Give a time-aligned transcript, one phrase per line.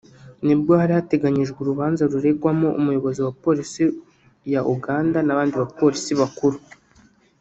[0.45, 3.83] ni bwo hari hateganyijwe urubanza ruregwamo Umuyobozi wa polisi
[4.53, 6.57] ya Uganda n’abandi bapolisi bakuru